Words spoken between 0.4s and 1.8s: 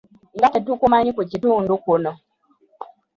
tetukumanyi ku kitundu